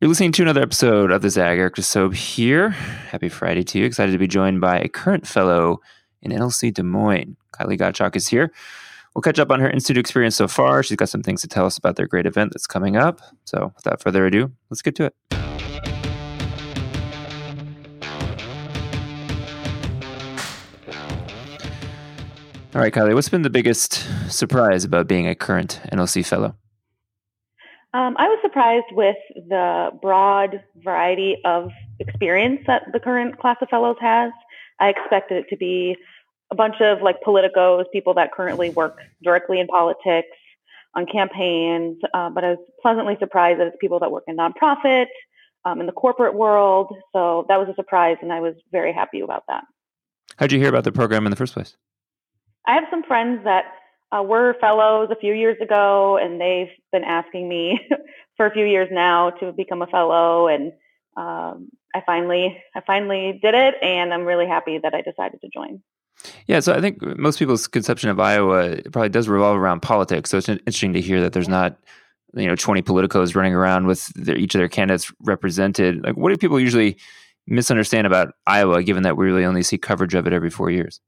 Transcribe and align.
You're 0.00 0.08
listening 0.08 0.30
to 0.30 0.42
another 0.42 0.62
episode 0.62 1.10
of 1.10 1.22
the 1.22 1.28
Zag. 1.28 1.58
Eric 1.58 1.74
DeSobe 1.74 2.14
here. 2.14 2.68
Happy 2.68 3.28
Friday 3.28 3.64
to 3.64 3.80
you. 3.80 3.84
Excited 3.84 4.12
to 4.12 4.18
be 4.18 4.28
joined 4.28 4.60
by 4.60 4.78
a 4.78 4.86
current 4.88 5.26
fellow 5.26 5.80
in 6.22 6.30
NLC 6.30 6.72
Des 6.72 6.84
Moines. 6.84 7.36
Kylie 7.52 7.76
Gottschalk 7.76 8.14
is 8.14 8.28
here. 8.28 8.52
We'll 9.12 9.22
catch 9.22 9.40
up 9.40 9.50
on 9.50 9.58
her 9.58 9.68
institute 9.68 9.98
experience 9.98 10.36
so 10.36 10.46
far. 10.46 10.84
She's 10.84 10.96
got 10.96 11.08
some 11.08 11.24
things 11.24 11.40
to 11.40 11.48
tell 11.48 11.66
us 11.66 11.76
about 11.76 11.96
their 11.96 12.06
great 12.06 12.26
event 12.26 12.52
that's 12.52 12.68
coming 12.68 12.96
up. 12.96 13.20
So, 13.44 13.72
without 13.74 14.00
further 14.00 14.24
ado, 14.24 14.52
let's 14.70 14.82
get 14.82 14.94
to 14.94 15.06
it. 15.06 15.16
All 22.72 22.82
right, 22.82 22.94
Kylie, 22.94 23.14
what's 23.14 23.28
been 23.28 23.42
the 23.42 23.50
biggest 23.50 24.06
surprise 24.32 24.84
about 24.84 25.08
being 25.08 25.26
a 25.26 25.34
current 25.34 25.80
NLC 25.92 26.24
fellow? 26.24 26.54
Um, 27.94 28.16
I 28.18 28.28
was 28.28 28.38
surprised 28.42 28.86
with 28.92 29.16
the 29.34 29.90
broad 30.02 30.62
variety 30.76 31.38
of 31.44 31.70
experience 31.98 32.60
that 32.66 32.82
the 32.92 33.00
current 33.00 33.38
class 33.38 33.56
of 33.62 33.68
fellows 33.68 33.96
has. 34.00 34.30
I 34.78 34.88
expected 34.90 35.38
it 35.38 35.48
to 35.48 35.56
be 35.56 35.96
a 36.50 36.54
bunch 36.54 36.80
of 36.80 37.00
like 37.02 37.16
politicos, 37.26 37.84
people 37.92 38.14
that 38.14 38.32
currently 38.32 38.70
work 38.70 38.98
directly 39.22 39.58
in 39.58 39.66
politics, 39.66 40.28
on 40.94 41.06
campaigns, 41.06 41.98
uh, 42.14 42.30
but 42.30 42.44
I 42.44 42.50
was 42.50 42.58
pleasantly 42.82 43.16
surprised 43.18 43.60
that 43.60 43.66
it's 43.66 43.76
people 43.80 43.98
that 44.00 44.10
work 44.10 44.24
in 44.26 44.36
nonprofit, 44.36 45.06
um, 45.64 45.80
in 45.80 45.86
the 45.86 45.92
corporate 45.92 46.34
world. 46.34 46.94
So 47.12 47.46
that 47.48 47.58
was 47.58 47.68
a 47.68 47.74
surprise, 47.74 48.16
and 48.22 48.32
I 48.32 48.40
was 48.40 48.54
very 48.72 48.92
happy 48.92 49.20
about 49.20 49.44
that. 49.48 49.64
How'd 50.36 50.52
you 50.52 50.58
hear 50.58 50.68
about 50.68 50.84
the 50.84 50.92
program 50.92 51.26
in 51.26 51.30
the 51.30 51.36
first 51.36 51.54
place? 51.54 51.76
I 52.66 52.74
have 52.74 52.84
some 52.90 53.02
friends 53.02 53.44
that 53.44 53.64
uh, 54.16 54.22
were 54.22 54.54
fellows 54.60 55.08
a 55.10 55.16
few 55.16 55.34
years 55.34 55.56
ago, 55.60 56.16
and 56.16 56.40
they've 56.40 56.70
been 56.92 57.04
asking 57.04 57.48
me 57.48 57.80
for 58.36 58.46
a 58.46 58.50
few 58.50 58.64
years 58.64 58.88
now 58.90 59.30
to 59.30 59.52
become 59.52 59.82
a 59.82 59.86
fellow, 59.86 60.48
and 60.48 60.72
um, 61.16 61.68
I 61.94 62.02
finally, 62.06 62.62
I 62.74 62.80
finally 62.86 63.38
did 63.42 63.54
it, 63.54 63.74
and 63.82 64.12
I'm 64.12 64.24
really 64.24 64.46
happy 64.46 64.78
that 64.82 64.94
I 64.94 65.02
decided 65.02 65.40
to 65.40 65.48
join. 65.52 65.82
Yeah, 66.46 66.60
so 66.60 66.72
I 66.72 66.80
think 66.80 67.00
most 67.18 67.38
people's 67.38 67.66
conception 67.66 68.10
of 68.10 68.18
Iowa 68.18 68.80
probably 68.90 69.08
does 69.08 69.28
revolve 69.28 69.56
around 69.56 69.80
politics. 69.80 70.30
So 70.30 70.38
it's 70.38 70.48
interesting 70.48 70.92
to 70.94 71.00
hear 71.00 71.20
that 71.20 71.32
there's 71.32 71.48
not, 71.48 71.76
you 72.34 72.46
know, 72.46 72.56
20 72.56 72.82
politicos 72.82 73.36
running 73.36 73.54
around 73.54 73.86
with 73.86 74.06
their, 74.14 74.36
each 74.36 74.54
of 74.54 74.58
their 74.58 74.68
candidates 74.68 75.12
represented. 75.20 76.02
Like, 76.02 76.16
what 76.16 76.30
do 76.30 76.36
people 76.36 76.58
usually 76.58 76.96
misunderstand 77.46 78.06
about 78.06 78.34
Iowa, 78.46 78.82
given 78.82 79.04
that 79.04 79.16
we 79.16 79.26
really 79.26 79.44
only 79.44 79.62
see 79.62 79.78
coverage 79.78 80.14
of 80.14 80.26
it 80.26 80.32
every 80.32 80.50
four 80.50 80.70
years? 80.70 81.00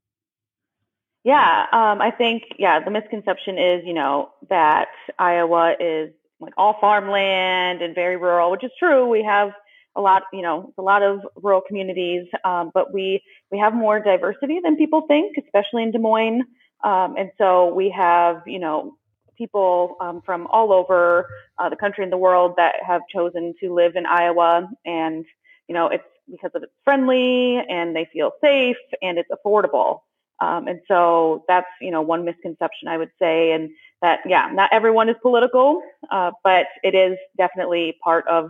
Yeah, 1.23 1.65
um, 1.71 2.01
I 2.01 2.11
think 2.11 2.43
yeah, 2.57 2.79
the 2.83 2.89
misconception 2.91 3.57
is 3.59 3.83
you 3.85 3.93
know 3.93 4.31
that 4.49 4.87
Iowa 5.19 5.75
is 5.79 6.11
like 6.39 6.53
all 6.57 6.77
farmland 6.81 7.81
and 7.81 7.93
very 7.93 8.17
rural, 8.17 8.49
which 8.51 8.63
is 8.63 8.71
true. 8.79 9.07
We 9.07 9.23
have 9.23 9.51
a 9.95 10.01
lot, 10.01 10.23
you 10.33 10.41
know, 10.41 10.73
a 10.77 10.81
lot 10.81 11.03
of 11.03 11.21
rural 11.35 11.61
communities, 11.61 12.25
um, 12.43 12.71
but 12.73 12.91
we 12.93 13.21
we 13.51 13.59
have 13.59 13.73
more 13.73 13.99
diversity 13.99 14.59
than 14.63 14.77
people 14.77 15.03
think, 15.07 15.35
especially 15.43 15.83
in 15.83 15.91
Des 15.91 15.99
Moines. 15.99 16.43
Um, 16.83 17.15
and 17.17 17.29
so 17.37 17.71
we 17.71 17.91
have, 17.95 18.41
you 18.47 18.57
know, 18.57 18.97
people 19.37 19.97
um, 20.01 20.21
from 20.25 20.47
all 20.47 20.73
over 20.73 21.27
uh, 21.59 21.69
the 21.69 21.75
country 21.75 22.03
and 22.03 22.11
the 22.11 22.17
world 22.17 22.55
that 22.57 22.75
have 22.85 23.01
chosen 23.13 23.53
to 23.59 23.71
live 23.73 23.95
in 23.95 24.07
Iowa, 24.07 24.67
and 24.85 25.25
you 25.67 25.75
know, 25.75 25.87
it's 25.87 26.03
because 26.31 26.51
of 26.55 26.63
it's 26.63 26.73
friendly 26.83 27.57
and 27.69 27.95
they 27.95 28.09
feel 28.11 28.31
safe 28.41 28.77
and 29.03 29.19
it's 29.19 29.29
affordable. 29.29 29.99
Um, 30.41 30.67
and 30.67 30.81
so 30.87 31.45
that's, 31.47 31.67
you 31.79 31.91
know, 31.91 32.01
one 32.01 32.25
misconception 32.25 32.87
I 32.87 32.97
would 32.97 33.11
say. 33.19 33.51
And 33.51 33.69
that, 34.01 34.19
yeah, 34.25 34.49
not 34.51 34.69
everyone 34.73 35.07
is 35.07 35.15
political, 35.21 35.81
uh, 36.09 36.31
but 36.43 36.65
it 36.83 36.95
is 36.95 37.17
definitely 37.37 37.97
part 38.03 38.27
of 38.27 38.49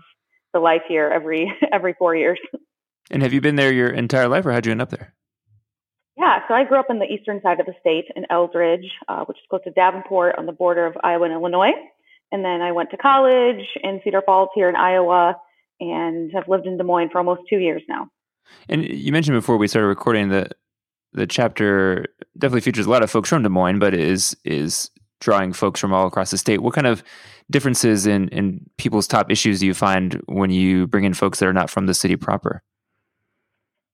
the 0.53 0.59
life 0.59 0.84
here 0.88 1.09
every, 1.14 1.52
every 1.72 1.94
four 1.94 2.16
years. 2.16 2.39
And 3.09 3.22
have 3.22 3.34
you 3.34 3.42
been 3.42 3.58
there 3.58 3.73
your 3.73 3.89
entire 3.89 4.28
life 4.28 4.45
or 4.45 4.53
how'd 4.53 4.66
you 4.66 4.72
end 4.72 4.81
up 4.81 4.89
there? 4.89 5.14
Yeah, 6.17 6.39
so 6.47 6.53
I 6.53 6.64
grew 6.64 6.80
up 6.80 6.89
on 6.89 7.00
the 7.00 7.06
eastern 7.06 7.42
side 7.42 7.59
of 7.59 7.66
the 7.66 7.74
state 7.80 8.06
in 8.16 8.25
Eldridge, 8.30 8.85
uh, 9.07 9.25
which 9.25 9.38
is 9.38 9.44
close 9.50 9.63
to 9.63 9.72
Davenport 9.72 10.35
on 10.38 10.46
the 10.46 10.51
border 10.51 10.85
of 10.85 10.96
Iowa 11.03 11.25
and 11.25 11.34
Illinois. 11.34 11.74
And 12.31 12.46
then 12.46 12.62
I 12.62 12.72
went 12.72 12.91
to 12.91 12.97
college 12.97 13.66
in 13.84 14.00
Cedar 14.03 14.22
Falls 14.25 14.50
here 14.56 14.69
in 14.69 14.75
Iowa 14.75 15.35
and 15.80 16.31
have 16.34 16.47
lived 16.47 16.68
in 16.68 16.78
Des 16.78 16.84
Moines 16.84 17.09
for 17.09 17.18
almost 17.18 17.41
two 17.50 17.57
years 17.57 17.81
now. 17.90 18.07
And 18.69 18.88
you 18.88 19.12
mentioned 19.12 19.35
before 19.35 19.57
we 19.57 19.68
started 19.68 19.88
recording 19.88 20.30
that 20.30 20.53
the 21.13 21.27
chapter 21.27 22.07
definitely 22.38 22.61
features 22.61 22.85
a 22.85 22.89
lot 22.89 23.03
of 23.03 23.11
folks 23.11 23.29
from 23.29 23.44
Des 23.44 23.49
Moines, 23.49 23.79
but 23.79 23.94
is 23.94 24.35
is 24.44 24.89
drawing 25.19 25.53
folks 25.53 25.79
from 25.79 25.94
all 25.94 26.07
across 26.07 26.31
the 26.31 26.38
state. 26.38 26.61
What 26.61 26.73
kind 26.73 26.88
of 26.88 27.03
differences 27.49 28.07
in 28.07 28.29
in 28.29 28.66
people's 28.77 29.07
top 29.07 29.31
issues 29.31 29.59
do 29.59 29.66
you 29.66 29.73
find 29.73 30.21
when 30.25 30.50
you 30.50 30.88
bring 30.88 31.03
in 31.03 31.13
folks 31.13 31.39
that 31.39 31.47
are 31.47 31.53
not 31.53 31.69
from 31.69 31.85
the 31.85 31.94
city 31.94 32.16
proper? 32.16 32.63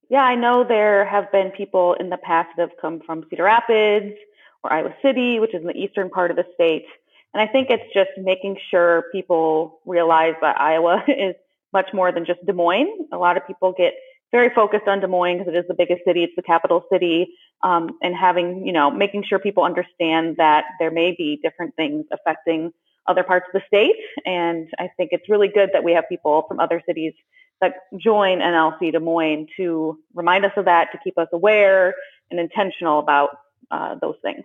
Yeah, 0.09 0.23
I 0.23 0.35
know 0.35 0.63
there 0.65 1.05
have 1.05 1.31
been 1.31 1.51
people 1.51 1.95
in 1.99 2.09
the 2.09 2.17
past 2.17 2.49
that 2.55 2.69
have 2.69 2.77
come 2.79 3.01
from 3.05 3.25
Cedar 3.29 3.43
Rapids 3.43 4.15
or 4.63 4.71
Iowa 4.71 4.95
City, 5.01 5.39
which 5.39 5.53
is 5.53 5.61
in 5.61 5.67
the 5.67 5.75
eastern 5.75 6.09
part 6.09 6.31
of 6.31 6.37
the 6.37 6.45
state. 6.53 6.85
And 7.33 7.41
I 7.41 7.51
think 7.51 7.67
it's 7.69 7.93
just 7.93 8.11
making 8.17 8.57
sure 8.71 9.03
people 9.11 9.79
realize 9.85 10.35
that 10.41 10.59
Iowa 10.59 11.03
is 11.07 11.35
much 11.73 11.87
more 11.93 12.11
than 12.11 12.25
just 12.25 12.45
Des 12.45 12.53
Moines. 12.53 13.07
A 13.11 13.17
lot 13.17 13.35
of 13.35 13.45
people 13.45 13.73
get 13.77 13.93
very 14.31 14.49
focused 14.53 14.87
on 14.87 14.99
Des 14.99 15.07
Moines 15.07 15.39
because 15.39 15.53
it 15.53 15.57
is 15.57 15.65
the 15.67 15.73
biggest 15.73 16.03
city, 16.05 16.23
it's 16.23 16.35
the 16.35 16.41
capital 16.41 16.83
city, 16.91 17.33
um, 17.63 17.97
and 18.01 18.15
having, 18.15 18.65
you 18.65 18.73
know, 18.73 18.91
making 18.91 19.23
sure 19.23 19.39
people 19.39 19.63
understand 19.63 20.37
that 20.37 20.65
there 20.79 20.91
may 20.91 21.15
be 21.17 21.39
different 21.41 21.75
things 21.75 22.05
affecting 22.11 22.73
other 23.07 23.23
parts 23.23 23.45
of 23.53 23.61
the 23.61 23.65
state. 23.67 23.95
And 24.25 24.67
I 24.79 24.89
think 24.97 25.09
it's 25.13 25.29
really 25.29 25.47
good 25.47 25.69
that 25.73 25.83
we 25.83 25.93
have 25.93 26.03
people 26.09 26.43
from 26.47 26.59
other 26.59 26.81
cities 26.85 27.13
that 27.61 27.75
join 27.97 28.39
NLC 28.39 28.91
Des 28.91 28.99
Moines 28.99 29.47
to 29.57 29.97
remind 30.13 30.45
us 30.45 30.51
of 30.57 30.65
that, 30.65 30.91
to 30.91 30.99
keep 31.03 31.17
us 31.17 31.27
aware 31.33 31.95
and 32.29 32.39
intentional 32.39 32.99
about 32.99 33.29
uh, 33.71 33.95
those 34.01 34.15
things. 34.21 34.43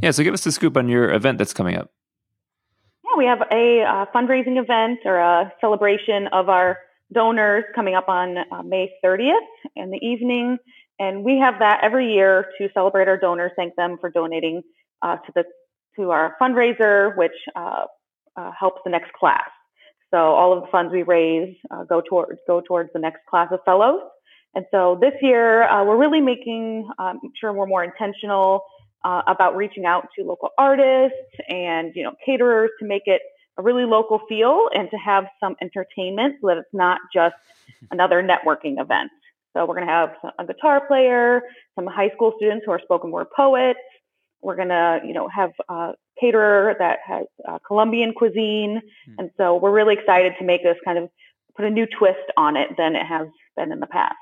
Yeah, 0.00 0.12
so 0.12 0.22
give 0.22 0.34
us 0.34 0.44
the 0.44 0.52
scoop 0.52 0.76
on 0.76 0.88
your 0.88 1.12
event 1.12 1.38
that's 1.38 1.52
coming 1.52 1.76
up. 1.76 1.90
Yeah, 3.04 3.18
we 3.18 3.24
have 3.26 3.42
a 3.50 3.82
uh, 3.82 4.06
fundraising 4.14 4.62
event 4.62 5.00
or 5.04 5.18
a 5.18 5.52
celebration 5.60 6.28
of 6.28 6.48
our 6.48 6.78
donors 7.12 7.64
coming 7.74 7.94
up 7.94 8.08
on 8.08 8.38
uh, 8.38 8.62
May 8.62 8.92
30th 9.04 9.34
in 9.76 9.90
the 9.90 9.98
evening. 9.98 10.58
And 10.98 11.24
we 11.24 11.38
have 11.38 11.58
that 11.60 11.80
every 11.82 12.12
year 12.12 12.46
to 12.58 12.68
celebrate 12.74 13.08
our 13.08 13.16
donors, 13.16 13.52
thank 13.56 13.74
them 13.76 13.98
for 14.00 14.10
donating 14.10 14.62
uh, 15.02 15.16
to 15.16 15.32
the 15.34 15.44
to 15.96 16.10
our 16.10 16.36
fundraiser, 16.40 17.16
which 17.16 17.32
uh, 17.56 17.84
uh 18.36 18.50
helps 18.58 18.80
the 18.84 18.90
next 18.90 19.12
class. 19.12 19.48
So 20.10 20.18
all 20.18 20.52
of 20.56 20.62
the 20.62 20.68
funds 20.70 20.92
we 20.92 21.02
raise 21.02 21.56
uh, 21.70 21.84
go 21.84 22.00
towards 22.00 22.38
go 22.46 22.60
towards 22.60 22.90
the 22.92 22.98
next 22.98 23.20
class 23.28 23.48
of 23.50 23.60
fellows. 23.64 24.00
And 24.54 24.66
so 24.70 24.98
this 25.00 25.14
year 25.22 25.64
uh, 25.64 25.84
we're 25.84 25.96
really 25.96 26.20
making 26.20 26.88
um, 26.98 27.20
sure 27.40 27.52
we're 27.52 27.66
more 27.66 27.84
intentional 27.84 28.62
about 29.04 29.56
reaching 29.56 29.84
out 29.84 30.06
to 30.16 30.24
local 30.24 30.50
artists 30.56 31.16
and 31.48 31.90
you 31.96 32.04
know 32.04 32.12
caterers 32.24 32.70
to 32.78 32.86
make 32.86 33.02
it 33.06 33.20
a 33.58 33.62
really 33.62 33.84
local 33.84 34.20
feel 34.28 34.68
and 34.74 34.90
to 34.90 34.96
have 34.96 35.24
some 35.40 35.56
entertainment 35.60 36.36
so 36.40 36.48
that 36.48 36.58
it's 36.58 36.72
not 36.72 36.98
just 37.14 37.34
another 37.90 38.22
networking 38.22 38.80
event. 38.80 39.10
So 39.54 39.66
we're 39.66 39.74
going 39.74 39.86
to 39.86 39.92
have 39.92 40.10
a 40.38 40.46
guitar 40.46 40.86
player, 40.86 41.42
some 41.74 41.86
high 41.86 42.10
school 42.10 42.32
students 42.38 42.64
who 42.64 42.72
are 42.72 42.80
spoken 42.80 43.10
word 43.10 43.26
poets. 43.36 43.78
We're 44.40 44.56
going 44.56 44.68
to, 44.68 45.00
you 45.04 45.12
know, 45.12 45.28
have 45.28 45.50
a 45.68 45.92
caterer 46.18 46.74
that 46.78 47.00
has 47.06 47.26
uh, 47.46 47.58
Colombian 47.66 48.12
cuisine. 48.14 48.80
Mm. 49.08 49.14
And 49.18 49.30
so 49.36 49.56
we're 49.56 49.72
really 49.72 49.94
excited 49.94 50.32
to 50.38 50.44
make 50.44 50.62
this 50.62 50.76
kind 50.84 50.98
of 50.98 51.10
put 51.54 51.66
a 51.66 51.70
new 51.70 51.86
twist 51.86 52.32
on 52.36 52.56
it 52.56 52.70
than 52.78 52.96
it 52.96 53.06
has 53.06 53.28
been 53.56 53.72
in 53.72 53.80
the 53.80 53.86
past. 53.86 54.16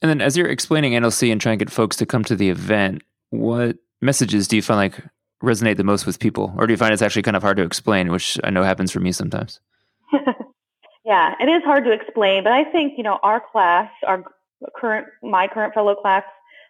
And 0.00 0.08
then 0.08 0.20
as 0.20 0.36
you're 0.36 0.48
explaining 0.48 0.92
NLC 0.92 1.30
and 1.30 1.40
trying 1.40 1.58
to 1.58 1.64
get 1.64 1.72
folks 1.72 1.96
to 1.96 2.06
come 2.06 2.24
to 2.24 2.36
the 2.36 2.50
event, 2.50 3.02
what 3.30 3.76
messages 4.00 4.48
do 4.48 4.56
you 4.56 4.62
find 4.62 4.78
like 4.78 5.04
resonate 5.42 5.76
the 5.76 5.84
most 5.84 6.06
with 6.06 6.18
people, 6.18 6.54
or 6.56 6.66
do 6.66 6.72
you 6.72 6.76
find 6.76 6.92
it's 6.92 7.02
actually 7.02 7.22
kind 7.22 7.36
of 7.36 7.42
hard 7.42 7.56
to 7.56 7.62
explain, 7.62 8.10
which 8.10 8.38
I 8.44 8.50
know 8.50 8.62
happens 8.62 8.92
for 8.92 9.00
me 9.00 9.12
sometimes? 9.12 9.60
yeah, 11.04 11.34
it 11.40 11.48
is 11.48 11.62
hard 11.64 11.84
to 11.84 11.92
explain, 11.92 12.44
but 12.44 12.52
I 12.52 12.64
think 12.64 12.94
you 12.96 13.02
know 13.02 13.18
our 13.22 13.42
class, 13.52 13.90
our 14.06 14.24
current, 14.76 15.06
my 15.22 15.48
current 15.48 15.74
fellow 15.74 15.94
class, 15.94 16.24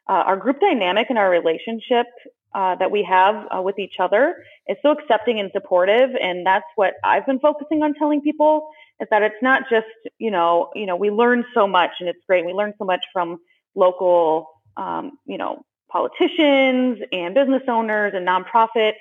uh, 0.09 0.13
our 0.13 0.37
group 0.37 0.61
dynamic 0.61 1.09
and 1.11 1.19
our 1.19 1.31
relationship 1.31 2.07
uh, 2.55 2.75
that 2.77 2.91
we 2.91 3.03
have 3.03 3.47
uh, 3.55 3.63
with 3.63 3.79
each 3.79 3.95
other 3.99 4.37
is 4.69 4.77
so 4.83 4.91
accepting 4.91 5.39
and 5.39 5.51
supportive, 5.53 6.11
and 6.21 6.47
that's 6.47 6.67
what 6.77 6.95
I've 7.05 7.27
been 7.27 7.41
focusing 7.41 7.83
on 7.83 7.95
telling 7.95 8.21
people 8.21 8.71
is 9.01 9.09
that 9.11 9.23
it's 9.23 9.43
not 9.43 9.63
just 9.71 9.87
you 10.19 10.31
know 10.31 10.71
you 10.75 10.87
know 10.87 10.97
we 10.97 11.11
learn 11.11 11.45
so 11.55 11.67
much 11.67 11.91
and 12.01 12.09
it's 12.09 12.21
great. 12.27 12.47
We 12.47 12.53
learn 12.53 12.75
so 12.79 12.85
much 12.85 13.05
from 13.13 13.39
local 13.75 14.49
um, 14.77 15.19
you 15.27 15.39
know 15.39 15.63
politicians 15.93 16.99
and 17.13 17.35
business 17.35 17.63
owners 17.69 18.13
and 18.17 18.27
nonprofit 18.27 18.93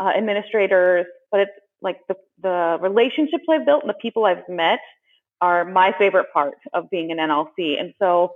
uh, 0.00 0.12
administrators, 0.16 1.06
but 1.30 1.40
it's 1.40 1.50
like 1.82 1.98
the, 2.08 2.14
the 2.42 2.78
relationships 2.80 3.44
I've 3.50 3.66
built 3.66 3.82
and 3.82 3.90
the 3.90 3.94
people 3.94 4.24
I've 4.24 4.48
met 4.48 4.80
are 5.40 5.64
my 5.64 5.92
favorite 5.98 6.26
part 6.32 6.54
of 6.72 6.88
being 6.90 7.10
an 7.10 7.18
NLC. 7.18 7.78
And 7.78 7.92
so, 7.98 8.32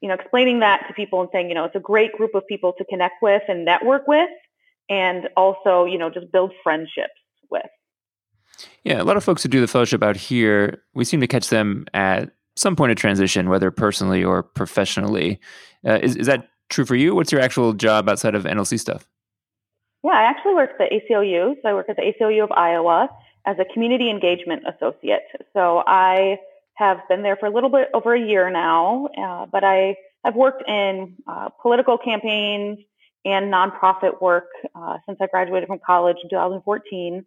you 0.00 0.08
know, 0.08 0.14
explaining 0.14 0.60
that 0.60 0.84
to 0.88 0.94
people 0.94 1.20
and 1.20 1.28
saying, 1.32 1.48
you 1.48 1.54
know, 1.54 1.64
it's 1.64 1.74
a 1.74 1.80
great 1.80 2.12
group 2.12 2.34
of 2.34 2.46
people 2.46 2.74
to 2.78 2.84
connect 2.84 3.22
with 3.22 3.42
and 3.48 3.64
network 3.64 4.06
with, 4.06 4.28
and 4.88 5.28
also, 5.36 5.84
you 5.84 5.98
know, 5.98 6.10
just 6.10 6.30
build 6.30 6.52
friendships 6.62 7.14
with. 7.50 7.62
Yeah, 8.84 9.00
a 9.00 9.04
lot 9.04 9.16
of 9.16 9.24
folks 9.24 9.42
who 9.42 9.48
do 9.48 9.60
the 9.60 9.66
fellowship 9.66 10.02
out 10.02 10.16
here, 10.16 10.82
we 10.94 11.04
seem 11.04 11.20
to 11.20 11.26
catch 11.26 11.48
them 11.48 11.86
at 11.94 12.30
some 12.56 12.76
point 12.76 12.92
of 12.92 12.96
transition, 12.98 13.48
whether 13.48 13.70
personally 13.70 14.22
or 14.22 14.42
professionally. 14.42 15.40
Uh, 15.86 15.98
is, 16.02 16.16
is 16.16 16.26
that 16.26 16.48
true 16.68 16.84
for 16.84 16.94
you? 16.94 17.14
What's 17.14 17.32
your 17.32 17.40
actual 17.40 17.72
job 17.72 18.08
outside 18.08 18.34
of 18.34 18.44
NLC 18.44 18.78
stuff? 18.78 19.06
Yeah, 20.02 20.12
I 20.12 20.22
actually 20.22 20.54
work 20.54 20.70
at 20.70 20.78
the 20.78 21.00
ACLU. 21.00 21.54
So 21.62 21.68
I 21.68 21.72
work 21.74 21.88
at 21.88 21.96
the 21.96 22.02
ACLU 22.02 22.44
of 22.44 22.52
Iowa 22.52 23.08
as 23.46 23.56
a 23.58 23.64
community 23.72 24.10
engagement 24.10 24.62
associate. 24.66 25.22
So 25.52 25.82
I 25.86 26.38
have 26.74 26.98
been 27.08 27.22
there 27.22 27.36
for 27.36 27.46
a 27.46 27.50
little 27.50 27.70
bit 27.70 27.88
over 27.94 28.14
a 28.14 28.20
year 28.20 28.50
now, 28.50 29.08
uh, 29.18 29.46
but 29.46 29.64
I 29.64 29.96
have 30.24 30.34
worked 30.34 30.68
in 30.68 31.16
uh, 31.26 31.50
political 31.62 31.98
campaigns 31.98 32.78
and 33.24 33.52
nonprofit 33.52 34.20
work 34.20 34.48
uh, 34.74 34.98
since 35.06 35.18
I 35.20 35.26
graduated 35.26 35.68
from 35.68 35.78
college 35.84 36.16
in 36.22 36.28
2014. 36.30 37.24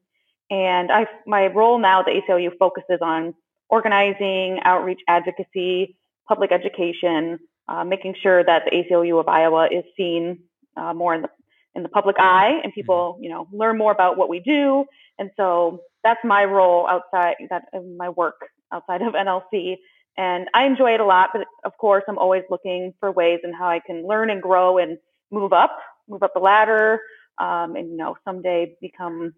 And 0.50 0.92
I, 0.92 1.08
my 1.26 1.48
role 1.48 1.80
now 1.80 2.02
at 2.02 2.06
the 2.06 2.22
ACLU 2.22 2.58
focuses 2.58 3.00
on 3.02 3.34
organizing, 3.70 4.60
outreach, 4.64 5.00
advocacy, 5.08 5.98
public 6.28 6.52
education, 6.52 7.40
uh, 7.68 7.84
making 7.84 8.16
sure 8.22 8.44
that 8.44 8.64
the 8.66 8.72
ACLU 8.72 9.20
of 9.20 9.28
Iowa 9.28 9.68
is 9.72 9.84
seen 9.96 10.40
uh, 10.76 10.94
more 10.94 11.14
in 11.14 11.24
the 11.24 11.30
in 11.76 11.84
the 11.84 11.90
public 11.90 12.16
eye 12.20 12.60
and 12.64 12.74
people, 12.74 13.14
mm-hmm. 13.14 13.24
you 13.24 13.30
know, 13.30 13.48
learn 13.52 13.78
more 13.78 13.92
about 13.92 14.18
what 14.18 14.30
we 14.30 14.40
do. 14.40 14.84
And 15.20 15.30
so 15.38 15.82
that's 16.04 16.20
my 16.24 16.44
role 16.44 16.88
outside 16.88 17.36
that 17.50 17.66
my 17.98 18.10
work 18.10 18.36
outside 18.74 19.02
of 19.04 19.14
NLC. 19.14 19.78
And 20.18 20.48
I 20.56 20.66
enjoy 20.66 20.96
it 20.96 21.00
a 21.00 21.06
lot, 21.06 21.30
but 21.32 21.46
of 21.64 21.78
course 21.78 22.04
I'm 22.08 22.18
always 22.18 22.44
looking 22.50 22.94
for 23.00 23.12
ways 23.12 23.40
and 23.44 23.56
how 23.56 23.68
I 23.70 23.80
can 23.80 24.08
learn 24.08 24.32
and 24.32 24.42
grow 24.42 24.80
and 24.80 24.98
move 25.32 25.54
up, 25.54 25.78
move 26.10 26.24
up 26.24 26.34
the 26.34 26.40
ladder, 26.40 27.00
um, 27.38 27.76
and 27.76 27.92
you 27.92 27.98
know, 27.98 28.18
someday 28.26 28.76
become, 28.82 29.34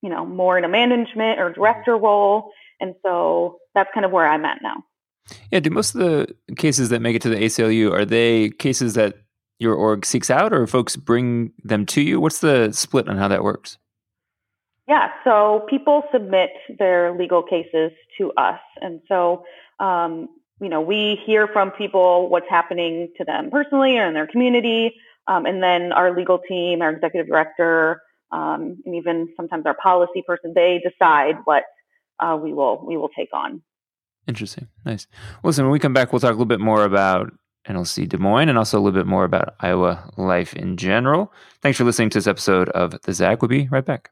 you 0.00 0.08
know, 0.08 0.24
more 0.24 0.56
in 0.56 0.64
a 0.64 0.68
management 0.68 1.38
or 1.38 1.52
director 1.52 1.92
mm-hmm. 1.92 2.04
role. 2.04 2.50
And 2.80 2.94
so 3.04 3.58
that's 3.74 3.90
kind 3.92 4.06
of 4.06 4.12
where 4.12 4.26
I'm 4.26 4.46
at 4.46 4.62
now. 4.62 4.84
Yeah, 5.50 5.60
do 5.60 5.70
most 5.70 5.94
of 5.94 6.00
the 6.00 6.34
cases 6.56 6.88
that 6.90 7.00
make 7.00 7.16
it 7.16 7.22
to 7.22 7.28
the 7.28 7.36
ACLU 7.36 7.92
are 7.92 8.04
they 8.04 8.50
cases 8.50 8.94
that 8.94 9.16
your 9.58 9.74
org 9.74 10.04
seeks 10.04 10.30
out, 10.30 10.52
or 10.52 10.66
folks 10.66 10.96
bring 10.96 11.52
them 11.64 11.86
to 11.86 12.00
you? 12.00 12.20
What's 12.20 12.40
the 12.40 12.72
split 12.72 13.08
on 13.08 13.16
how 13.16 13.28
that 13.28 13.42
works? 13.42 13.78
Yeah, 14.86 15.08
so 15.24 15.66
people 15.68 16.04
submit 16.12 16.50
their 16.78 17.16
legal 17.16 17.42
cases 17.42 17.90
to 18.18 18.32
us, 18.32 18.60
and 18.80 19.00
so 19.08 19.44
um, 19.80 20.28
you 20.60 20.68
know 20.68 20.80
we 20.80 21.20
hear 21.26 21.48
from 21.48 21.70
people 21.72 22.28
what's 22.28 22.48
happening 22.48 23.12
to 23.16 23.24
them 23.24 23.50
personally 23.50 23.98
or 23.98 24.06
in 24.06 24.14
their 24.14 24.26
community, 24.28 24.94
um, 25.26 25.46
and 25.46 25.62
then 25.62 25.92
our 25.92 26.14
legal 26.14 26.38
team, 26.38 26.82
our 26.82 26.90
executive 26.90 27.26
director, 27.26 28.00
um, 28.30 28.76
and 28.84 28.94
even 28.94 29.28
sometimes 29.36 29.66
our 29.66 29.74
policy 29.74 30.22
person, 30.26 30.52
they 30.54 30.80
decide 30.88 31.36
what 31.44 31.64
uh, 32.20 32.38
we 32.40 32.52
will 32.52 32.84
we 32.86 32.96
will 32.96 33.08
take 33.08 33.30
on. 33.32 33.62
Interesting, 34.28 34.68
nice. 34.84 35.06
Listen, 35.44 35.64
when 35.64 35.72
we 35.72 35.78
come 35.78 35.92
back, 35.92 36.12
we'll 36.12 36.20
talk 36.20 36.30
a 36.30 36.32
little 36.32 36.46
bit 36.46 36.60
more 36.60 36.84
about 36.84 37.32
NLC 37.68 38.08
Des 38.08 38.18
Moines 38.18 38.48
and 38.48 38.58
also 38.58 38.78
a 38.78 38.80
little 38.80 38.98
bit 38.98 39.06
more 39.06 39.24
about 39.24 39.54
Iowa 39.60 40.10
life 40.16 40.54
in 40.54 40.76
general. 40.76 41.32
Thanks 41.62 41.78
for 41.78 41.84
listening 41.84 42.10
to 42.10 42.18
this 42.18 42.26
episode 42.26 42.68
of 42.70 43.00
The 43.02 43.12
Zag. 43.12 43.40
We'll 43.40 43.48
be 43.48 43.68
right 43.68 43.84
back. 43.84 44.10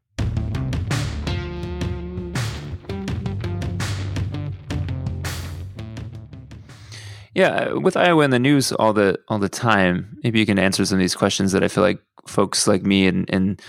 Yeah, 7.34 7.72
with 7.72 7.96
Iowa 7.96 8.24
in 8.24 8.30
the 8.30 8.38
news 8.38 8.70
all 8.70 8.92
the 8.92 9.18
all 9.26 9.40
the 9.40 9.48
time, 9.48 10.16
maybe 10.22 10.38
you 10.38 10.46
can 10.46 10.58
answer 10.58 10.84
some 10.84 10.98
of 10.98 11.00
these 11.00 11.16
questions 11.16 11.50
that 11.50 11.64
I 11.64 11.68
feel 11.68 11.82
like 11.82 11.98
folks 12.28 12.68
like 12.68 12.84
me 12.84 13.08
and, 13.08 13.28
and 13.28 13.60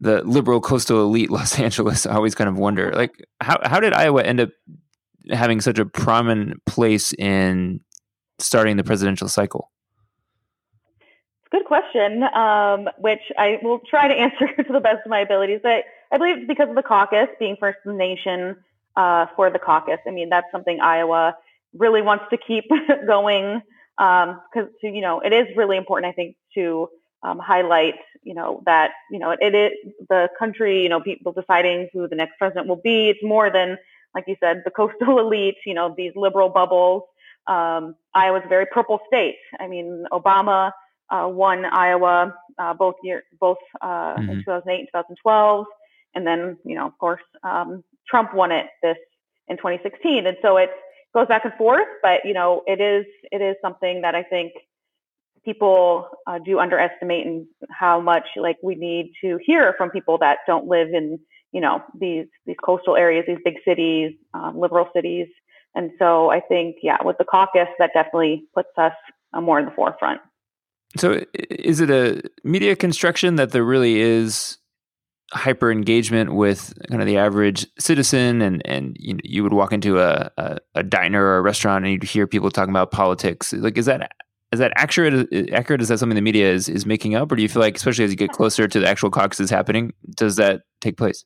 the 0.00 0.22
liberal 0.24 0.60
coastal 0.60 1.00
elite 1.00 1.30
Los 1.38 1.58
Angeles 1.58 2.04
always 2.04 2.34
kind 2.34 2.48
of 2.48 2.58
wonder. 2.58 2.92
Like, 2.92 3.26
how 3.40 3.58
how 3.64 3.80
did 3.80 3.94
Iowa 3.94 4.22
end 4.22 4.40
up 4.40 4.50
having 5.30 5.60
such 5.60 5.78
a 5.78 5.86
prominent 5.86 6.64
place 6.64 7.12
in 7.14 7.80
starting 8.38 8.76
the 8.76 8.84
presidential 8.84 9.28
cycle? 9.28 9.70
It's 11.00 11.52
a 11.52 11.56
good 11.56 11.66
question, 11.66 12.22
um, 12.34 12.88
which 12.98 13.20
I 13.36 13.58
will 13.62 13.80
try 13.88 14.08
to 14.08 14.14
answer 14.14 14.46
to 14.62 14.72
the 14.72 14.80
best 14.80 14.98
of 15.04 15.10
my 15.10 15.20
abilities. 15.20 15.60
But 15.62 15.84
I 16.12 16.18
believe 16.18 16.38
it's 16.38 16.48
because 16.48 16.68
of 16.68 16.74
the 16.74 16.82
caucus 16.82 17.28
being 17.38 17.56
first 17.58 17.78
in 17.84 17.92
the 17.92 17.98
nation 17.98 18.56
uh, 18.96 19.26
for 19.36 19.50
the 19.50 19.58
caucus. 19.58 19.98
I 20.06 20.10
mean, 20.10 20.28
that's 20.28 20.50
something 20.52 20.80
Iowa 20.80 21.36
really 21.74 22.02
wants 22.02 22.24
to 22.30 22.38
keep 22.38 22.64
going 23.06 23.62
because 23.96 24.38
um, 24.54 24.94
you 24.94 25.00
know 25.00 25.20
it 25.20 25.32
is 25.32 25.46
really 25.56 25.76
important. 25.76 26.10
I 26.10 26.14
think 26.14 26.36
to 26.54 26.88
um, 27.22 27.38
highlight, 27.38 27.94
you 28.22 28.34
know, 28.34 28.62
that 28.66 28.92
you 29.10 29.18
know 29.18 29.30
it, 29.30 29.38
it 29.40 29.54
is 29.54 29.92
the 30.08 30.28
country, 30.38 30.82
you 30.82 30.88
know, 30.88 31.00
people 31.00 31.32
deciding 31.32 31.88
who 31.92 32.08
the 32.08 32.16
next 32.16 32.38
president 32.38 32.66
will 32.68 32.80
be. 32.82 33.10
It's 33.10 33.22
more 33.22 33.50
than, 33.50 33.76
like 34.14 34.24
you 34.26 34.36
said, 34.40 34.62
the 34.64 34.70
coastal 34.70 35.18
elite. 35.24 35.56
You 35.66 35.74
know, 35.74 35.94
these 35.96 36.12
liberal 36.16 36.48
bubbles 36.48 37.04
um, 37.48 37.96
Iowa's 38.14 38.42
a 38.44 38.48
very 38.48 38.66
purple 38.66 39.00
state. 39.06 39.38
I 39.58 39.66
mean, 39.66 40.04
Obama 40.12 40.70
uh, 41.10 41.26
won 41.32 41.64
Iowa 41.64 42.34
uh, 42.58 42.74
both 42.74 42.96
year, 43.02 43.24
both 43.40 43.56
uh, 43.80 44.14
mm-hmm. 44.14 44.30
in 44.30 44.38
2008 44.40 44.80
and 44.80 44.88
2012, 44.88 45.66
and 46.14 46.26
then 46.26 46.58
you 46.64 46.76
know, 46.76 46.86
of 46.86 46.96
course, 46.98 47.22
um, 47.42 47.82
Trump 48.06 48.34
won 48.34 48.52
it 48.52 48.66
this 48.82 48.98
in 49.48 49.56
2016, 49.56 50.26
and 50.26 50.36
so 50.42 50.58
it 50.58 50.70
goes 51.14 51.26
back 51.26 51.44
and 51.44 51.54
forth. 51.54 51.88
But 52.02 52.24
you 52.24 52.34
know, 52.34 52.62
it 52.66 52.80
is 52.80 53.06
it 53.32 53.40
is 53.40 53.56
something 53.62 54.02
that 54.02 54.14
I 54.14 54.22
think 54.22 54.52
people 55.44 56.08
uh, 56.26 56.38
do 56.44 56.58
underestimate 56.58 57.26
and 57.26 57.46
how 57.70 57.98
much 58.00 58.26
like 58.36 58.58
we 58.62 58.74
need 58.74 59.12
to 59.22 59.38
hear 59.42 59.74
from 59.78 59.88
people 59.88 60.18
that 60.18 60.38
don't 60.46 60.66
live 60.66 60.88
in 60.92 61.18
you 61.52 61.60
know 61.60 61.82
these 61.98 62.26
these 62.46 62.56
coastal 62.62 62.96
areas, 62.96 63.24
these 63.26 63.38
big 63.44 63.56
cities, 63.64 64.12
um, 64.34 64.58
liberal 64.58 64.88
cities. 64.94 65.28
And 65.74 65.90
so 65.98 66.30
I 66.30 66.40
think, 66.40 66.76
yeah, 66.82 66.96
with 67.04 67.18
the 67.18 67.24
caucus, 67.24 67.68
that 67.78 67.90
definitely 67.94 68.44
puts 68.54 68.70
us 68.76 68.92
uh, 69.32 69.40
more 69.40 69.58
in 69.58 69.66
the 69.66 69.70
forefront. 69.70 70.20
So 70.96 71.22
is 71.34 71.80
it 71.80 71.90
a 71.90 72.22
media 72.42 72.74
construction 72.74 73.36
that 73.36 73.52
there 73.52 73.64
really 73.64 74.00
is 74.00 74.58
hyper 75.32 75.70
engagement 75.70 76.34
with 76.34 76.72
kind 76.88 77.02
of 77.02 77.06
the 77.06 77.18
average 77.18 77.66
citizen? 77.78 78.42
And 78.42 78.62
and 78.66 78.96
you, 78.98 79.18
you 79.22 79.42
would 79.42 79.52
walk 79.52 79.72
into 79.72 80.00
a, 80.00 80.30
a, 80.36 80.58
a 80.76 80.82
diner 80.82 81.22
or 81.22 81.36
a 81.38 81.42
restaurant 81.42 81.84
and 81.84 81.92
you'd 81.92 82.02
hear 82.02 82.26
people 82.26 82.50
talking 82.50 82.70
about 82.72 82.90
politics. 82.90 83.52
Like 83.52 83.76
is 83.76 83.86
that 83.86 84.10
is 84.50 84.58
that 84.58 84.72
accurate 84.76 85.28
accurate? 85.52 85.82
Is 85.82 85.88
that 85.88 85.98
something 85.98 86.16
the 86.16 86.22
media 86.22 86.50
is 86.50 86.68
is 86.68 86.86
making 86.86 87.14
up? 87.14 87.30
Or 87.30 87.36
do 87.36 87.42
you 87.42 87.48
feel 87.48 87.60
like 87.60 87.76
especially 87.76 88.06
as 88.06 88.10
you 88.10 88.16
get 88.16 88.30
closer 88.30 88.66
to 88.66 88.80
the 88.80 88.88
actual 88.88 89.10
caucuses 89.10 89.50
happening 89.50 89.92
does 90.16 90.36
that 90.36 90.62
take 90.80 90.96
place 90.96 91.24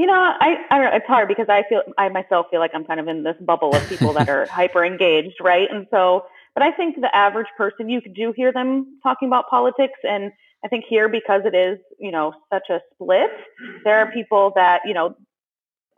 you 0.00 0.06
know, 0.06 0.14
I, 0.14 0.56
I 0.70 0.78
don't 0.78 0.86
know. 0.86 0.96
It's 0.96 1.06
hard 1.06 1.28
because 1.28 1.50
I 1.50 1.62
feel 1.68 1.82
I 1.98 2.08
myself 2.08 2.46
feel 2.50 2.58
like 2.58 2.70
I'm 2.72 2.86
kind 2.86 3.00
of 3.00 3.06
in 3.06 3.22
this 3.22 3.36
bubble 3.42 3.76
of 3.76 3.86
people 3.86 4.14
that 4.14 4.30
are 4.30 4.48
hyper 4.54 4.82
engaged, 4.82 5.36
right? 5.42 5.68
And 5.70 5.86
so, 5.90 6.24
but 6.54 6.62
I 6.62 6.72
think 6.72 6.98
the 7.02 7.14
average 7.14 7.48
person, 7.58 7.90
you 7.90 8.00
do 8.00 8.32
hear 8.34 8.50
them 8.50 8.98
talking 9.02 9.28
about 9.28 9.50
politics, 9.50 9.98
and 10.02 10.32
I 10.64 10.68
think 10.68 10.86
here 10.88 11.10
because 11.10 11.42
it 11.44 11.54
is, 11.54 11.78
you 11.98 12.10
know, 12.10 12.32
such 12.50 12.70
a 12.70 12.80
split, 12.94 13.30
there 13.84 13.98
are 13.98 14.10
people 14.10 14.52
that 14.56 14.80
you 14.86 14.94
know, 14.94 15.14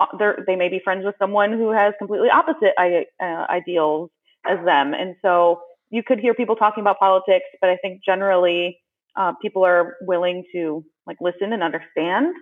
uh, 0.00 0.07
they 0.19 0.33
they 0.49 0.57
may 0.57 0.69
be 0.69 0.81
friends 0.83 1.05
with 1.05 1.15
someone 1.21 1.53
who 1.53 1.71
has 1.71 1.95
completely 2.00 2.29
opposite 2.29 2.75
uh, 2.77 3.47
ideals 3.50 4.11
as 4.45 4.59
them, 4.65 4.95
and 4.95 5.15
so 5.23 5.61
you 5.91 6.03
could 6.03 6.19
hear 6.19 6.35
people 6.35 6.57
talking 6.57 6.81
about 6.81 6.99
politics, 6.99 7.47
but 7.61 7.71
I 7.71 7.77
think 7.77 8.03
generally 8.05 8.81
uh, 9.15 9.35
people 9.41 9.65
are 9.65 9.95
willing 10.00 10.43
to 10.53 10.85
like 11.07 11.19
listen 11.21 11.53
and 11.53 11.62
understand 11.62 12.35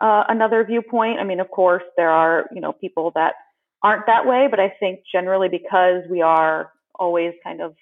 uh, 0.00 0.24
another 0.28 0.64
viewpoint. 0.64 1.18
I 1.18 1.24
mean, 1.24 1.40
of 1.40 1.50
course, 1.50 1.82
there 1.96 2.10
are 2.10 2.48
you 2.52 2.60
know 2.60 2.72
people 2.72 3.12
that 3.14 3.34
aren't 3.82 4.06
that 4.06 4.26
way, 4.26 4.48
but 4.50 4.60
I 4.60 4.70
think 4.80 5.00
generally 5.10 5.48
because 5.48 6.02
we 6.10 6.22
are 6.22 6.72
always 6.94 7.34
kind 7.44 7.60
of 7.60 7.74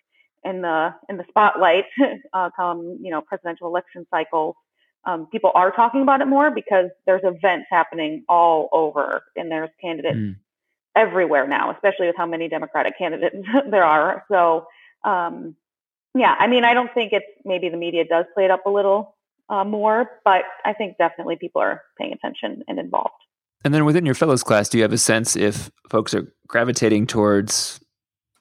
in 0.45 0.63
the 0.63 0.95
in 1.09 1.17
the 1.17 1.25
spotlight 1.29 1.85
uh, 2.33 2.51
come 2.57 2.99
you 3.03 3.11
know 3.11 3.21
presidential 3.21 3.67
election 3.67 4.07
cycles, 4.11 4.57
um, 5.05 5.27
people 5.27 5.51
are 5.55 5.71
talking 5.71 6.03
about 6.03 6.21
it 6.21 6.27
more 6.27 6.51
because 6.51 6.91
there's 7.07 7.23
events 7.25 7.67
happening 7.71 8.25
all 8.29 8.69
over 8.73 9.23
and 9.37 9.51
there's 9.51 9.71
candidates 9.81 10.17
mm. 10.17 10.37
everywhere 10.95 11.47
now, 11.47 11.71
especially 11.71 12.07
with 12.07 12.17
how 12.17 12.27
many 12.27 12.49
Democratic 12.49 12.97
candidates 12.99 13.37
there 13.71 13.85
are. 13.85 14.25
So. 14.31 14.67
Um, 15.05 15.55
yeah, 16.19 16.35
I 16.39 16.47
mean, 16.47 16.65
I 16.65 16.73
don't 16.73 16.93
think 16.95 17.13
it's 17.13 17.27
maybe 17.45 17.69
the 17.69 17.77
media 17.77 18.07
does 18.07 18.25
play 18.33 18.47
it 18.47 18.51
up 18.51 18.65
a 18.65 18.71
little 18.71 19.16
uh, 19.49 19.65
more, 19.65 20.11
but 20.25 20.43
I 20.65 20.73
think 20.73 20.99
definitely 20.99 21.37
people 21.37 21.61
are 21.61 21.83
paying 21.99 22.13
attention 22.13 22.63
and 22.69 22.79
involved. 22.79 23.15
And 23.65 23.73
then 23.75 23.85
within 23.85 24.07
your 24.07 24.15
fellows 24.15 24.43
class, 24.43 24.69
do 24.69 24.79
you 24.79 24.83
have 24.83 24.93
a 24.93 24.99
sense 24.99 25.37
if 25.37 25.71
folks 25.91 26.15
are 26.15 26.33
gravitating 26.47 27.07
towards 27.07 27.81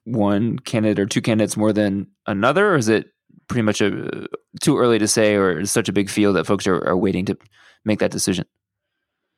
one 0.03 0.59
candidate 0.59 0.99
or 0.99 1.05
two 1.05 1.21
candidates 1.21 1.57
more 1.57 1.73
than 1.73 2.07
another, 2.27 2.73
or 2.73 2.75
is 2.75 2.89
it 2.89 3.07
pretty 3.47 3.63
much 3.63 3.81
a, 3.81 4.27
too 4.61 4.77
early 4.77 4.99
to 4.99 5.07
say, 5.07 5.35
or 5.35 5.59
is 5.59 5.71
such 5.71 5.89
a 5.89 5.93
big 5.93 6.09
field 6.09 6.35
that 6.35 6.45
folks 6.45 6.67
are, 6.67 6.87
are 6.87 6.97
waiting 6.97 7.25
to 7.25 7.37
make 7.85 7.99
that 7.99 8.11
decision? 8.11 8.45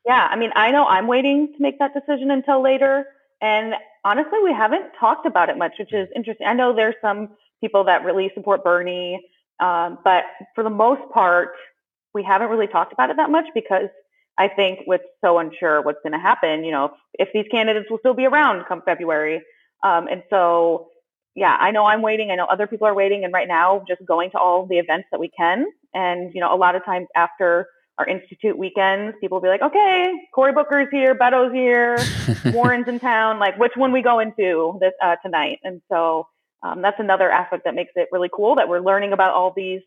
Yeah, 0.06 0.28
I 0.30 0.36
mean, 0.38 0.52
I 0.56 0.72
know 0.72 0.86
I'm 0.86 1.08
waiting 1.08 1.54
to 1.54 1.62
make 1.62 1.80
that 1.80 1.94
decision 1.94 2.32
until 2.32 2.62
later. 2.62 3.06
And 3.42 3.74
honestly, 4.04 4.40
we 4.44 4.54
haven't 4.54 4.92
talked 5.00 5.26
about 5.26 5.50
it 5.50 5.58
much, 5.58 5.74
which 5.80 5.94
is 5.94 6.08
interesting. 6.16 6.48
I 6.48 6.54
know 6.54 6.74
there's 6.74 6.96
some 7.02 7.30
people 7.62 7.84
that 7.86 8.04
really 8.04 8.32
support 8.34 8.64
Bernie 8.64 9.22
um, 9.60 10.00
but 10.04 10.24
for 10.56 10.64
the 10.64 10.70
most 10.70 11.02
part, 11.12 11.50
we 12.14 12.24
haven't 12.24 12.50
really 12.50 12.68
talked 12.68 12.94
about 12.94 13.10
it 13.10 13.18
that 13.18 13.30
much 13.30 13.46
because 13.54 13.90
I 14.38 14.48
think 14.48 14.80
with 14.86 15.02
so 15.24 15.40
unsure 15.40 15.82
what's 15.82 16.00
going 16.04 16.14
to 16.14 16.20
happen, 16.20 16.64
you 16.64 16.72
know, 16.72 16.86
if, 16.86 16.92
if, 17.14 17.30
these 17.34 17.46
candidates 17.50 17.90
will 17.90 17.98
still 18.00 18.14
be 18.14 18.26
around 18.26 18.66
come 18.68 18.82
February. 18.86 19.42
Um, 19.84 20.08
and 20.08 20.24
so, 20.30 20.90
yeah, 21.36 21.56
I 21.60 21.72
know 21.72 21.86
I'm 21.86 22.02
waiting. 22.02 22.30
I 22.30 22.36
know 22.36 22.46
other 22.46 22.68
people 22.68 22.88
are 22.88 22.94
waiting. 22.94 23.24
And 23.24 23.34
right 23.34 23.48
now, 23.48 23.84
just 23.88 24.06
going 24.06 24.32
to 24.32 24.38
all 24.38 24.68
the 24.68 24.78
events 24.78 25.08
that 25.12 25.20
we 25.20 25.30
can. 25.30 25.66
And, 25.94 26.32
you 26.36 26.42
know, 26.42 26.54
a 26.54 26.58
lot 26.58 26.76
of 26.76 26.86
times 26.86 27.08
after 27.16 27.68
our 27.98 28.08
institute 28.08 28.58
weekends, 28.58 29.18
people 29.20 29.38
will 29.38 29.42
be 29.42 29.48
like, 29.48 29.64
okay, 29.64 30.12
Cory 30.34 30.54
Booker's 30.54 30.88
here, 30.92 31.16
Beto's 31.16 31.52
here, 31.52 31.98
Warren's 32.54 32.88
in 32.88 33.00
town. 33.00 33.40
Like, 33.40 33.58
which 33.58 33.72
one 33.76 33.92
we 33.92 34.04
go 34.04 34.20
into 34.20 34.78
this 34.80 34.94
uh, 35.02 35.16
tonight? 35.24 35.60
And 35.64 35.82
so 35.90 36.28
um, 36.64 36.82
that's 36.82 37.00
another 37.00 37.30
aspect 37.30 37.64
that 37.66 37.76
makes 37.76 37.92
it 37.96 38.10
really 38.12 38.30
cool 38.34 38.56
that 38.56 38.70
we're 38.70 38.80
learning 38.80 39.14
about 39.14 39.34
all 39.34 39.54
these, 39.56 39.82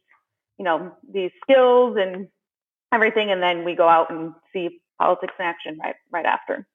you 0.58 0.64
know, 0.64 0.92
these 1.12 1.30
skills 1.42 1.96
and 1.98 2.28
everything, 2.92 3.30
and 3.30 3.42
then 3.42 3.64
we 3.64 3.74
go 3.74 3.88
out 3.88 4.10
and 4.10 4.32
see 4.52 4.80
politics 5.00 5.34
in 5.38 5.44
action 5.44 5.78
right 5.82 5.96
right 6.12 6.26
after. 6.26 6.66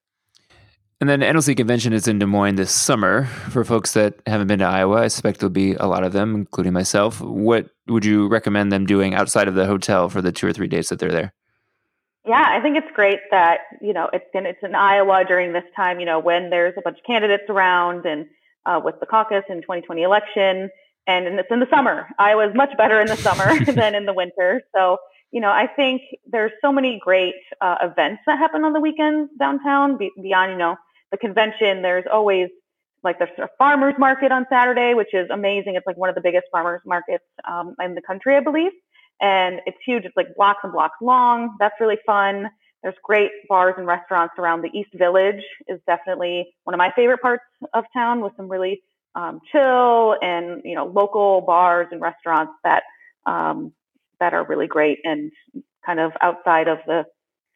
And 1.01 1.09
then 1.09 1.19
NLC 1.19 1.57
convention 1.57 1.91
is 1.91 2.07
in 2.07 2.19
Des 2.19 2.25
Moines 2.25 2.55
this 2.55 2.71
summer. 2.71 3.25
For 3.25 3.65
folks 3.65 3.93
that 3.93 4.15
haven't 4.25 4.47
been 4.47 4.59
to 4.59 4.65
Iowa, 4.65 5.03
I 5.03 5.07
suspect 5.09 5.39
there'll 5.39 5.51
be 5.51 5.73
a 5.73 5.87
lot 5.87 6.05
of 6.05 6.13
them, 6.13 6.33
including 6.33 6.71
myself. 6.71 7.19
What 7.19 7.69
would 7.87 8.05
you 8.05 8.27
recommend 8.27 8.71
them 8.71 8.85
doing 8.85 9.13
outside 9.13 9.49
of 9.49 9.55
the 9.55 9.65
hotel 9.65 10.07
for 10.09 10.21
the 10.21 10.31
two 10.31 10.47
or 10.47 10.53
three 10.53 10.67
days 10.67 10.87
that 10.89 10.99
they're 10.99 11.11
there? 11.11 11.33
Yeah, 12.25 12.45
I 12.47 12.61
think 12.61 12.77
it's 12.77 12.87
great 12.95 13.19
that 13.29 13.59
you 13.81 13.93
know 13.93 14.09
it's 14.13 14.25
in, 14.33 14.45
it's 14.45 14.63
in 14.63 14.73
Iowa 14.73 15.25
during 15.27 15.53
this 15.53 15.65
time. 15.75 15.99
You 15.99 16.05
know 16.05 16.19
when 16.19 16.49
there's 16.49 16.73
a 16.77 16.81
bunch 16.81 16.97
of 16.97 17.03
candidates 17.03 17.43
around 17.49 18.05
and 18.05 18.25
uh, 18.65 18.81
with 18.83 18.99
the 18.99 19.05
caucus 19.05 19.43
in 19.49 19.61
2020 19.61 20.03
election, 20.03 20.69
and, 21.07 21.27
and 21.27 21.39
it's 21.39 21.51
in 21.51 21.59
the 21.59 21.69
summer. 21.69 22.07
Iowa 22.17 22.49
is 22.49 22.55
much 22.55 22.75
better 22.77 22.99
in 22.99 23.07
the 23.07 23.17
summer 23.17 23.63
than 23.71 23.95
in 23.95 24.05
the 24.05 24.13
winter. 24.13 24.61
So 24.75 24.97
you 25.35 25.41
know, 25.41 25.49
I 25.49 25.67
think 25.67 26.01
there's 26.25 26.53
so 26.61 26.71
many 26.71 26.97
great 27.03 27.35
uh, 27.59 27.75
events 27.81 28.21
that 28.25 28.39
happen 28.39 28.63
on 28.63 28.71
the 28.71 28.79
weekends 28.79 29.29
downtown. 29.37 29.97
Be- 29.97 30.11
beyond, 30.21 30.53
you 30.53 30.57
know, 30.57 30.77
the 31.11 31.17
convention, 31.17 31.81
there's 31.81 32.05
always 32.09 32.47
like 33.03 33.19
there's 33.19 33.37
a 33.37 33.49
farmers 33.57 33.95
market 33.99 34.31
on 34.31 34.45
Saturday, 34.49 34.93
which 34.93 35.13
is 35.13 35.29
amazing. 35.29 35.75
It's 35.75 35.85
like 35.85 35.97
one 35.97 36.07
of 36.07 36.15
the 36.15 36.21
biggest 36.21 36.45
farmers 36.53 36.79
markets 36.85 37.25
um, 37.47 37.75
in 37.83 37.95
the 37.95 38.01
country, 38.01 38.37
I 38.37 38.39
believe, 38.39 38.71
and 39.19 39.59
it's 39.65 39.77
huge. 39.85 40.05
It's 40.05 40.15
like 40.15 40.35
blocks 40.37 40.61
and 40.63 40.71
blocks 40.71 40.95
long. 41.01 41.57
That's 41.59 41.75
really 41.81 41.99
fun. 42.05 42.49
There's 42.85 42.95
great 43.01 43.31
bars 43.49 43.73
and 43.79 43.87
restaurants 43.87 44.35
around 44.37 44.61
the 44.61 44.69
East 44.71 44.91
Village. 44.93 45.43
Is 45.67 45.79
definitely 45.87 46.53
one 46.65 46.75
of 46.75 46.77
my 46.77 46.91
favorite 46.95 47.19
parts 47.19 47.41
of 47.73 47.83
town 47.91 48.21
with 48.21 48.31
some 48.37 48.47
really 48.47 48.83
um, 49.15 49.39
chill 49.51 50.15
and 50.21 50.61
you 50.63 50.75
know 50.75 50.85
local 50.85 51.41
bars 51.41 51.87
and 51.91 51.99
restaurants 51.99 52.53
that 52.63 52.83
um, 53.25 53.73
that 54.19 54.35
are 54.35 54.45
really 54.45 54.67
great 54.67 54.99
and 55.03 55.31
kind 55.83 55.99
of 55.99 56.11
outside 56.21 56.67
of 56.67 56.77
the 56.85 57.05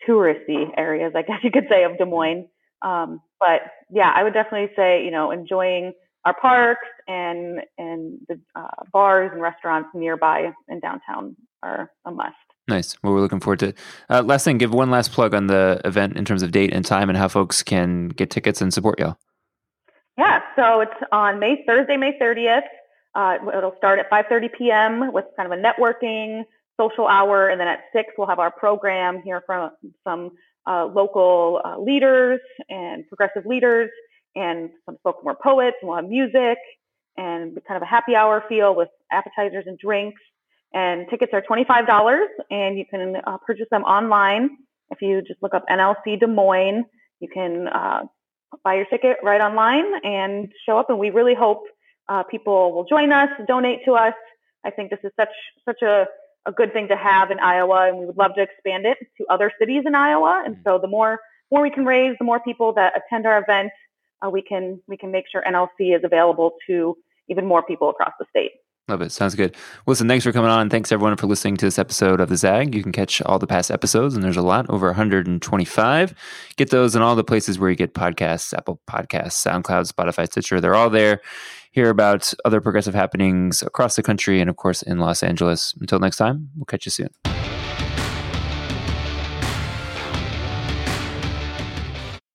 touristy 0.08 0.68
areas, 0.76 1.14
I 1.16 1.22
guess 1.22 1.44
you 1.44 1.52
could 1.52 1.68
say, 1.70 1.84
of 1.84 2.00
Des 2.00 2.06
Moines. 2.06 2.48
Um, 2.82 3.22
but 3.40 3.62
yeah, 3.92 4.12
I 4.16 4.24
would 4.24 4.34
definitely 4.34 4.74
say, 4.76 5.06
you 5.06 5.12
know, 5.12 5.30
enjoying 5.30 5.94
our 6.26 6.34
parks 6.34 6.88
and 7.08 7.62
and 7.78 8.18
the 8.28 8.40
uh, 8.56 8.84
bars 8.92 9.30
and 9.32 9.44
restaurants 9.44 9.90
nearby 9.94 10.54
in 10.68 10.80
downtown 10.80 11.36
are 11.62 11.92
a 12.04 12.10
must. 12.10 12.34
Nice. 12.70 12.96
Well, 13.02 13.14
we're 13.14 13.22
looking 13.22 13.40
forward 13.40 13.60
to 13.60 13.68
it. 13.70 13.78
Uh, 14.12 14.22
last 14.22 14.46
thing, 14.46 14.60
give 14.60 14.72
one 14.72 14.92
last 14.92 15.12
plug 15.12 15.34
on 15.34 15.48
the 15.48 15.82
event 15.86 16.16
in 16.16 16.24
terms 16.24 16.44
of 16.44 16.52
date 16.52 16.72
and 16.72 16.86
time 16.86 17.10
and 17.10 17.18
how 17.18 17.28
folks 17.28 17.64
can 17.64 18.10
get 18.10 18.30
tickets 18.30 18.62
and 18.62 18.72
support 18.72 19.00
y'all. 19.00 19.18
Yeah, 20.20 20.42
so 20.56 20.82
it's 20.82 20.94
on 21.12 21.40
May 21.40 21.64
Thursday, 21.66 21.98
May 21.98 22.18
30th. 22.22 22.62
Uh, 23.16 23.38
it'll 23.58 23.74
start 23.78 23.98
at 23.98 24.10
5:30 24.12 24.50
p.m. 24.56 25.12
with 25.12 25.26
kind 25.36 25.52
of 25.52 25.58
a 25.58 25.62
networking 25.62 26.44
social 26.80 27.08
hour, 27.08 27.50
and 27.50 27.60
then 27.60 27.68
at 27.68 27.80
six 27.92 28.10
we'll 28.18 28.28
have 28.28 28.38
our 28.38 28.52
program 28.52 29.24
here 29.24 29.42
from 29.48 29.72
some 30.04 30.32
uh, 30.70 30.86
local 30.86 31.62
uh, 31.66 31.80
leaders 31.80 32.40
and 32.70 33.08
progressive 33.08 33.48
leaders 33.48 33.90
and 34.36 34.70
some 34.86 34.96
spoken 35.00 35.26
word 35.26 35.38
poets. 35.42 35.78
And 35.82 35.90
we'll 35.90 35.98
have 35.98 36.08
music 36.08 36.60
and 37.18 37.58
kind 37.68 37.78
of 37.78 37.82
a 37.82 37.88
happy 37.88 38.16
hour 38.16 38.44
feel 38.48 38.76
with 38.76 38.90
appetizers 39.12 39.64
and 39.66 39.80
drinks. 39.80 40.22
And 40.74 41.08
tickets 41.10 41.32
are 41.34 41.42
$25, 41.42 42.26
and 42.52 42.78
you 42.78 42.86
can 42.90 43.16
uh, 43.26 43.38
purchase 43.46 43.66
them 43.72 43.84
online. 43.84 44.58
If 44.92 45.02
you 45.02 45.22
just 45.22 45.42
look 45.42 45.54
up 45.54 45.66
NLC 45.70 46.20
Des 46.20 46.28
Moines, 46.28 46.86
you 47.20 47.28
can 47.34 47.68
uh, 47.68 48.02
buy 48.64 48.76
your 48.76 48.86
ticket 48.86 49.18
right 49.24 49.42
online 49.42 49.86
and 50.04 50.52
show 50.66 50.78
up. 50.78 50.90
And 50.90 51.00
we 51.00 51.10
really 51.10 51.34
hope 51.34 51.64
uh, 52.08 52.24
people 52.24 52.74
will 52.74 52.86
join 52.86 53.12
us, 53.12 53.30
donate 53.48 53.80
to 53.86 53.94
us. 53.94 54.14
I 54.66 54.72
think 54.72 54.90
this 54.90 55.00
is 55.04 55.12
such 55.20 55.30
such 55.66 55.82
a, 55.82 56.06
a 56.46 56.52
good 56.52 56.74
thing 56.74 56.88
to 56.90 56.98
have 56.98 57.32
in 57.32 57.40
Iowa, 57.40 57.88
and 57.88 57.98
we 57.98 58.06
would 58.06 58.18
love 58.18 58.32
to 58.36 58.42
expand 58.42 58.86
it 58.86 58.98
to 59.18 59.26
other 59.30 59.52
cities 59.60 59.84
in 59.86 59.96
Iowa. 59.96 60.44
And 60.46 60.58
so 60.64 60.80
the 60.80 60.88
more 60.88 61.20
more 61.52 61.62
we 61.62 61.72
can 61.72 61.86
raise, 61.86 62.16
the 62.20 62.26
more 62.26 62.40
people 62.40 62.74
that 62.74 62.94
attend 62.96 63.26
our 63.26 63.42
event, 63.42 63.72
uh, 64.26 64.30
we 64.30 64.42
can 64.42 64.82
we 64.88 64.98
can 64.98 65.12
make 65.12 65.26
sure 65.32 65.44
NLC 65.48 65.96
is 65.96 66.04
available 66.04 66.54
to 66.68 66.98
even 67.30 67.46
more 67.46 67.64
people 67.64 67.90
across 67.90 68.14
the 68.20 68.26
state. 68.30 68.52
Love 68.90 69.04
it. 69.04 69.12
Sounds 69.12 69.36
good. 69.36 69.56
Listen, 69.86 70.08
thanks 70.08 70.26
for 70.26 70.32
coming 70.32 70.50
on. 70.50 70.68
Thanks 70.68 70.92
everyone 70.92 71.16
for 71.16 71.28
listening 71.28 71.58
to 71.58 71.66
this 71.66 71.78
episode 71.78 72.20
of 72.20 72.28
the 72.30 72.36
Zag. 72.36 72.74
You 72.74 72.82
can 72.82 72.92
catch 72.92 73.22
all 73.22 73.38
the 73.38 73.46
past 73.46 73.70
episodes, 73.70 74.16
and 74.16 74.24
there's 74.24 74.36
a 74.36 74.42
lot, 74.42 74.68
over 74.68 74.88
125. 74.88 76.16
Get 76.58 76.72
those 76.72 76.96
in 76.96 77.04
all 77.04 77.16
the 77.16 77.24
places 77.24 77.60
where 77.60 77.70
you 77.70 77.76
get 77.76 77.94
podcasts 77.94 78.52
Apple 78.52 78.82
Podcasts, 78.90 79.46
SoundCloud, 79.46 79.94
Spotify, 79.94 80.26
Stitcher. 80.26 80.60
They're 80.60 80.74
all 80.74 80.90
there. 80.90 81.22
Hear 81.72 81.92
about 81.92 82.34
other 82.46 82.62
progressive 82.62 82.96
happenings 82.96 83.62
across 83.62 83.96
the 83.96 84.02
country 84.02 84.42
and, 84.42 84.50
of 84.50 84.56
course, 84.56 84.82
in 84.82 84.98
Los 84.98 85.22
Angeles. 85.22 85.76
Until 85.80 86.00
next 86.00 86.18
time, 86.18 86.50
we'll 86.58 86.66
catch 86.66 86.88
you 86.88 86.92
soon. 86.92 87.39